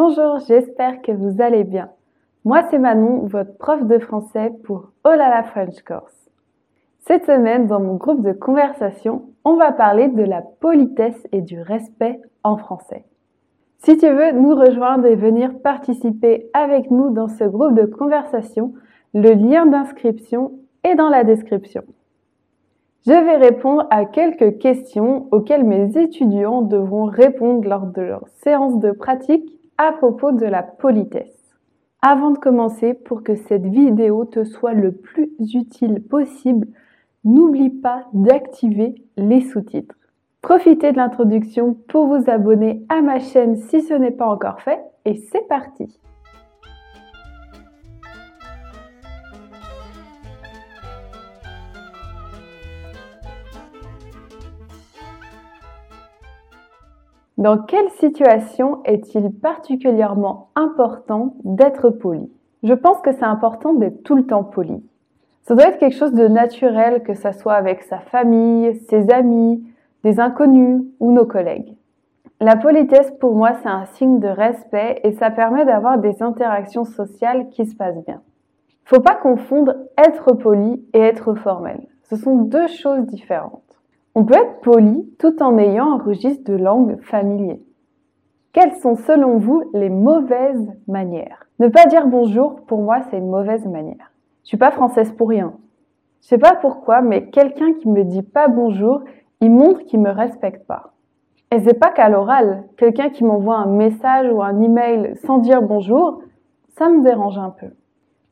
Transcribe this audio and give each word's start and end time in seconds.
Bonjour, 0.00 0.38
j'espère 0.46 1.02
que 1.02 1.10
vous 1.10 1.42
allez 1.42 1.64
bien. 1.64 1.88
Moi, 2.44 2.62
c'est 2.70 2.78
Manon, 2.78 3.26
votre 3.26 3.58
prof 3.58 3.84
de 3.84 3.98
français 3.98 4.52
pour 4.62 4.92
Oh 5.04 5.08
là 5.08 5.28
la 5.28 5.42
French 5.42 5.82
Course. 5.82 6.30
Cette 7.00 7.26
semaine, 7.26 7.66
dans 7.66 7.80
mon 7.80 7.96
groupe 7.96 8.22
de 8.22 8.30
conversation, 8.30 9.24
on 9.44 9.56
va 9.56 9.72
parler 9.72 10.06
de 10.06 10.22
la 10.22 10.40
politesse 10.40 11.26
et 11.32 11.40
du 11.40 11.60
respect 11.60 12.20
en 12.44 12.56
français. 12.56 13.06
Si 13.78 13.96
tu 13.96 14.08
veux 14.08 14.30
nous 14.30 14.54
rejoindre 14.54 15.06
et 15.06 15.16
venir 15.16 15.58
participer 15.58 16.48
avec 16.52 16.92
nous 16.92 17.10
dans 17.10 17.26
ce 17.26 17.42
groupe 17.42 17.74
de 17.74 17.84
conversation, 17.84 18.74
le 19.14 19.32
lien 19.32 19.66
d'inscription 19.66 20.52
est 20.84 20.94
dans 20.94 21.08
la 21.08 21.24
description. 21.24 21.82
Je 23.04 23.14
vais 23.14 23.36
répondre 23.36 23.88
à 23.90 24.04
quelques 24.04 24.58
questions 24.58 25.26
auxquelles 25.32 25.64
mes 25.64 25.98
étudiants 25.98 26.62
devront 26.62 27.06
répondre 27.06 27.68
lors 27.68 27.86
de 27.86 28.02
leur 28.02 28.28
séance 28.44 28.78
de 28.78 28.92
pratique 28.92 29.57
à 29.78 29.92
propos 29.92 30.32
de 30.32 30.44
la 30.44 30.62
politesse. 30.62 31.56
Avant 32.02 32.30
de 32.30 32.38
commencer, 32.38 32.94
pour 32.94 33.22
que 33.22 33.34
cette 33.34 33.66
vidéo 33.66 34.24
te 34.24 34.44
soit 34.44 34.74
le 34.74 34.92
plus 34.92 35.30
utile 35.38 36.02
possible, 36.02 36.68
n'oublie 37.24 37.70
pas 37.70 38.04
d'activer 38.12 38.94
les 39.16 39.40
sous-titres. 39.40 39.96
Profitez 40.42 40.92
de 40.92 40.96
l'introduction 40.96 41.74
pour 41.88 42.06
vous 42.06 42.30
abonner 42.30 42.84
à 42.88 43.02
ma 43.02 43.18
chaîne 43.18 43.56
si 43.56 43.80
ce 43.80 43.94
n'est 43.94 44.12
pas 44.12 44.28
encore 44.28 44.60
fait 44.60 44.80
et 45.04 45.16
c'est 45.16 45.46
parti 45.48 45.98
Dans 57.38 57.56
quelle 57.56 57.88
situation 57.90 58.80
est-il 58.84 59.30
particulièrement 59.30 60.48
important 60.56 61.36
d'être 61.44 61.88
poli? 61.88 62.28
Je 62.64 62.74
pense 62.74 63.00
que 63.00 63.12
c'est 63.12 63.22
important 63.22 63.74
d'être 63.74 64.02
tout 64.02 64.16
le 64.16 64.26
temps 64.26 64.42
poli. 64.42 64.82
Ça 65.42 65.54
doit 65.54 65.68
être 65.68 65.78
quelque 65.78 65.96
chose 65.96 66.14
de 66.14 66.26
naturel, 66.26 67.04
que 67.04 67.14
ça 67.14 67.32
soit 67.32 67.54
avec 67.54 67.84
sa 67.84 68.00
famille, 68.00 68.74
ses 68.88 69.08
amis, 69.10 69.64
des 70.02 70.18
inconnus 70.18 70.82
ou 70.98 71.12
nos 71.12 71.26
collègues. 71.26 71.76
La 72.40 72.56
politesse, 72.56 73.12
pour 73.20 73.36
moi, 73.36 73.52
c'est 73.62 73.68
un 73.68 73.84
signe 73.84 74.18
de 74.18 74.26
respect 74.26 75.00
et 75.04 75.12
ça 75.12 75.30
permet 75.30 75.64
d'avoir 75.64 75.98
des 75.98 76.20
interactions 76.24 76.84
sociales 76.84 77.50
qui 77.50 77.66
se 77.66 77.76
passent 77.76 78.04
bien. 78.04 78.20
Faut 78.84 79.00
pas 79.00 79.14
confondre 79.14 79.74
être 79.96 80.32
poli 80.32 80.84
et 80.92 80.98
être 80.98 81.34
formel. 81.34 81.86
Ce 82.02 82.16
sont 82.16 82.34
deux 82.34 82.66
choses 82.66 83.06
différentes. 83.06 83.67
On 84.18 84.24
peut 84.24 84.34
être 84.34 84.62
poli 84.62 85.08
tout 85.20 85.40
en 85.44 85.58
ayant 85.58 85.92
un 85.92 86.02
registre 86.02 86.50
de 86.50 86.56
langue 86.56 87.00
familier. 87.02 87.62
Quelles 88.52 88.74
sont 88.74 88.96
selon 88.96 89.38
vous 89.38 89.70
les 89.74 89.90
mauvaises 89.90 90.72
manières? 90.88 91.46
Ne 91.60 91.68
pas 91.68 91.86
dire 91.86 92.08
bonjour, 92.08 92.62
pour 92.66 92.82
moi, 92.82 92.98
c'est 93.02 93.18
une 93.18 93.30
mauvaise 93.30 93.64
manière. 93.66 94.10
Je 94.42 94.48
suis 94.48 94.56
pas 94.56 94.72
française 94.72 95.12
pour 95.12 95.28
rien. 95.28 95.52
Je 96.20 96.26
sais 96.26 96.38
pas 96.38 96.56
pourquoi, 96.56 97.00
mais 97.00 97.30
quelqu'un 97.30 97.74
qui 97.74 97.88
me 97.88 98.02
dit 98.02 98.24
pas 98.24 98.48
bonjour, 98.48 99.02
il 99.40 99.52
montre 99.52 99.84
qu'il 99.84 100.00
me 100.00 100.10
respecte 100.10 100.66
pas. 100.66 100.94
Et 101.52 101.60
c'est 101.60 101.78
pas 101.78 101.92
qu'à 101.92 102.08
l'oral. 102.08 102.64
Quelqu'un 102.76 103.10
qui 103.10 103.22
m'envoie 103.22 103.58
un 103.58 103.66
message 103.66 104.32
ou 104.32 104.42
un 104.42 104.60
email 104.60 105.14
sans 105.24 105.38
dire 105.38 105.62
bonjour, 105.62 106.22
ça 106.76 106.88
me 106.88 107.04
dérange 107.04 107.38
un 107.38 107.50
peu. 107.50 107.68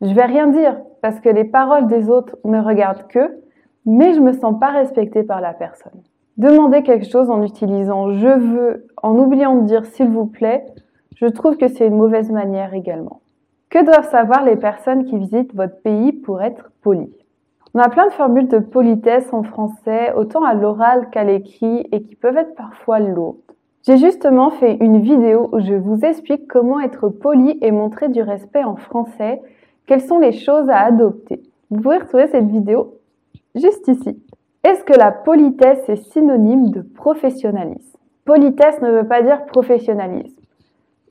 Je 0.01 0.13
vais 0.13 0.27
rien 0.27 0.49
dire 0.49 0.81
parce 1.01 1.21
que 1.21 1.29
les 1.29 1.45
paroles 1.45 1.87
des 1.87 2.11
autres 2.11 2.37
ne 2.45 2.61
regardent 2.61 3.07
que 3.07 3.41
mais 3.87 4.13
je 4.13 4.21
me 4.21 4.33
sens 4.33 4.59
pas 4.59 4.71
respectée 4.71 5.23
par 5.23 5.41
la 5.41 5.55
personne. 5.55 6.03
Demander 6.37 6.83
quelque 6.83 7.09
chose 7.09 7.31
en 7.31 7.43
utilisant 7.43 8.13
je 8.13 8.29
veux, 8.29 8.87
en 9.03 9.17
oubliant 9.17 9.55
de 9.55 9.67
dire 9.67 9.87
s'il 9.87 10.09
vous 10.09 10.27
plaît, 10.27 10.67
je 11.15 11.27
trouve 11.27 11.57
que 11.57 11.69
c'est 11.69 11.87
une 11.87 11.97
mauvaise 11.97 12.31
manière 12.31 12.75
également. 12.75 13.21
Que 13.71 13.85
doivent 13.85 14.11
savoir 14.11 14.45
les 14.45 14.57
personnes 14.57 15.07
qui 15.07 15.17
visitent 15.17 15.55
votre 15.55 15.81
pays 15.81 16.13
pour 16.13 16.43
être 16.43 16.71
polies? 16.83 17.15
On 17.75 17.81
a 17.81 17.89
plein 17.89 18.07
de 18.07 18.13
formules 18.13 18.49
de 18.49 18.59
politesse 18.59 19.33
en 19.33 19.43
français, 19.43 20.13
autant 20.15 20.45
à 20.45 20.55
l'oral 20.55 21.09
qu'à 21.11 21.25
l'écrit, 21.25 21.87
et 21.93 22.03
qui 22.03 22.17
peuvent 22.17 22.37
être 22.37 22.55
parfois 22.55 23.01
lourdes. 23.01 23.37
J'ai 23.87 23.99
justement 23.99 24.51
fait 24.51 24.77
une 24.81 25.01
vidéo 25.01 25.49
où 25.53 25.61
je 25.61 25.75
vous 25.75 26.05
explique 26.05 26.49
comment 26.49 26.81
être 26.81 27.09
poli 27.09 27.59
et 27.63 27.71
montrer 27.71 28.09
du 28.09 28.21
respect 28.21 28.65
en 28.65 28.77
français, 28.77 29.41
quelles 29.87 30.01
sont 30.01 30.19
les 30.19 30.33
choses 30.33 30.69
à 30.69 30.79
adopter. 30.79 31.41
Vous 31.71 31.81
pouvez 31.81 31.99
retrouver 31.99 32.27
cette 32.27 32.49
vidéo 32.49 32.96
juste 33.57 33.89
ici. 33.89 34.23
Est-ce 34.63 34.85
que 34.85 34.99
la 34.99 35.13
politesse 35.13 35.89
est 35.89 36.13
synonyme 36.13 36.71
de 36.71 36.83
professionnalisme? 36.83 37.99
Politesse 38.25 38.81
ne 38.83 38.91
veut 38.91 39.07
pas 39.07 39.23
dire 39.23 39.47
professionnalisme. 39.47 40.43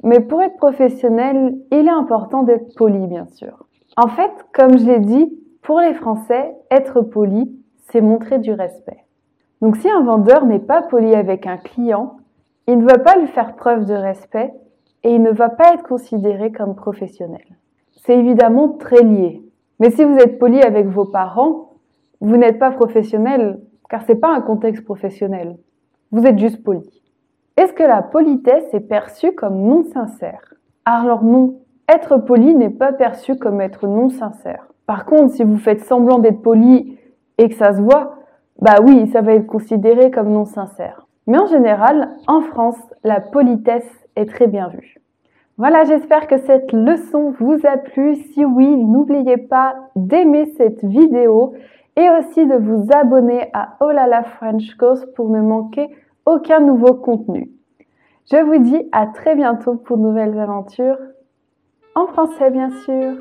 Mais 0.03 0.19
pour 0.19 0.41
être 0.41 0.57
professionnel, 0.57 1.57
il 1.71 1.87
est 1.87 1.89
important 1.89 2.43
d'être 2.43 2.75
poli, 2.75 3.07
bien 3.07 3.25
sûr. 3.27 3.65
En 3.97 4.07
fait, 4.07 4.31
comme 4.53 4.77
je 4.77 4.85
l'ai 4.85 4.99
dit, 4.99 5.39
pour 5.61 5.79
les 5.79 5.93
Français, 5.93 6.55
être 6.69 7.01
poli, 7.01 7.57
c'est 7.89 8.01
montrer 8.01 8.39
du 8.39 8.51
respect. 8.51 9.05
Donc 9.61 9.77
si 9.77 9.89
un 9.89 10.03
vendeur 10.03 10.45
n'est 10.45 10.59
pas 10.59 10.81
poli 10.81 11.15
avec 11.15 11.47
un 11.47 11.57
client, 11.57 12.17
il 12.67 12.79
ne 12.79 12.85
va 12.85 12.97
pas 12.97 13.17
lui 13.17 13.27
faire 13.27 13.55
preuve 13.55 13.85
de 13.85 13.93
respect 13.93 14.53
et 15.03 15.13
il 15.15 15.21
ne 15.21 15.31
va 15.31 15.49
pas 15.49 15.73
être 15.73 15.83
considéré 15.83 16.51
comme 16.51 16.75
professionnel. 16.75 17.45
C'est 17.95 18.17
évidemment 18.17 18.69
très 18.69 19.01
lié. 19.01 19.43
Mais 19.79 19.91
si 19.91 20.03
vous 20.03 20.17
êtes 20.17 20.39
poli 20.39 20.61
avec 20.61 20.87
vos 20.87 21.05
parents, 21.05 21.74
vous 22.21 22.37
n'êtes 22.37 22.59
pas 22.59 22.71
professionnel, 22.71 23.59
car 23.89 24.03
c'est 24.03 24.15
pas 24.15 24.33
un 24.33 24.41
contexte 24.41 24.83
professionnel. 24.83 25.57
Vous 26.11 26.25
êtes 26.25 26.39
juste 26.39 26.63
poli. 26.63 27.01
Est-ce 27.57 27.73
que 27.73 27.83
la 27.83 28.01
politesse 28.01 28.73
est 28.73 28.87
perçue 28.87 29.33
comme 29.33 29.61
non 29.61 29.83
sincère? 29.83 30.53
Alors 30.85 31.23
non, 31.23 31.55
être 31.87 32.17
poli 32.17 32.55
n'est 32.55 32.69
pas 32.69 32.93
perçu 32.93 33.37
comme 33.37 33.61
être 33.61 33.87
non 33.87 34.09
sincère. 34.09 34.67
Par 34.85 35.05
contre, 35.05 35.33
si 35.33 35.43
vous 35.43 35.57
faites 35.57 35.81
semblant 35.81 36.19
d'être 36.19 36.41
poli 36.41 36.97
et 37.37 37.49
que 37.49 37.55
ça 37.55 37.73
se 37.73 37.81
voit, 37.81 38.15
bah 38.59 38.77
oui, 38.83 39.07
ça 39.07 39.21
va 39.21 39.33
être 39.33 39.47
considéré 39.47 40.11
comme 40.11 40.29
non 40.29 40.45
sincère. 40.45 41.07
Mais 41.27 41.37
en 41.37 41.47
général, 41.47 42.11
en 42.27 42.41
France, 42.41 42.77
la 43.03 43.19
politesse 43.19 43.89
est 44.15 44.25
très 44.25 44.47
bien 44.47 44.69
vue. 44.69 45.01
Voilà, 45.57 45.85
j'espère 45.85 46.27
que 46.27 46.37
cette 46.37 46.71
leçon 46.73 47.33
vous 47.39 47.57
a 47.63 47.77
plu. 47.77 48.15
Si 48.15 48.43
oui, 48.43 48.75
n'oubliez 48.75 49.37
pas 49.37 49.75
d'aimer 49.95 50.45
cette 50.57 50.83
vidéo 50.83 51.53
et 51.95 52.09
aussi 52.09 52.45
de 52.45 52.55
vous 52.55 52.87
abonner 52.93 53.49
à 53.53 53.77
Olala 53.79 54.23
French 54.23 54.75
Course 54.75 55.05
pour 55.15 55.29
ne 55.29 55.41
manquer 55.41 55.87
aucun 56.25 56.59
nouveau 56.59 56.93
contenu. 56.95 57.51
Je 58.31 58.37
vous 58.37 58.57
dis 58.57 58.89
à 58.91 59.07
très 59.07 59.35
bientôt 59.35 59.75
pour 59.75 59.97
de 59.97 60.03
nouvelles 60.03 60.39
aventures, 60.39 60.97
en 61.93 62.07
français 62.07 62.49
bien 62.49 62.69
sûr. 62.83 63.17